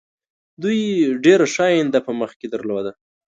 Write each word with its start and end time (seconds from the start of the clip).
دوی 0.61 0.79
ډېره 1.25 1.45
ښه 1.53 1.63
آینده 1.71 1.99
په 2.07 2.11
مخکې 2.21 2.45
درلودله. 2.53 2.91